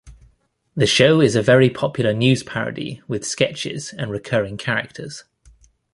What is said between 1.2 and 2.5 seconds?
is a very popular news